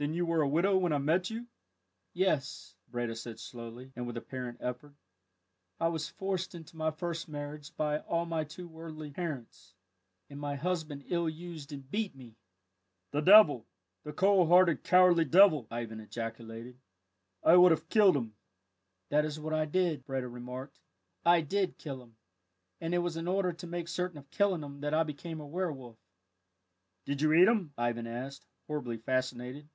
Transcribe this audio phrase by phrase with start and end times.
[0.00, 1.44] then you were a widow when I met you?"
[2.12, 4.94] "Yes," Breda said slowly and with apparent effort.
[5.80, 8.02] "I was forced into my first marriage by my
[8.36, 9.74] all too worldly parents,
[10.30, 12.36] and my husband ill used and beat me!"
[13.10, 13.66] "The devil!
[14.04, 16.78] the cold hearted, cowardly devil!" Ivan ejaculated,
[17.42, 18.36] "I would have killed him."
[19.08, 20.78] "That is what I did," Breda remarked;
[21.26, 22.14] "I did kill him,
[22.80, 25.46] and it was in order to make certain of killing him that I became a
[25.48, 25.96] werwolf."
[27.04, 29.68] "Did you eat him?" Ivan asked, horribly fascinated.